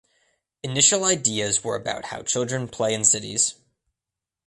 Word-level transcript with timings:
Initial 0.63 1.05
ideas 1.05 1.63
were 1.63 1.75
about 1.75 2.05
how 2.05 2.23
children 2.23 2.67
play 2.67 2.95
in 2.95 3.05
cities. 3.05 3.53